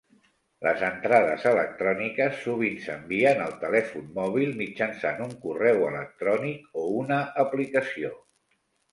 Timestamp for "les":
0.67-0.79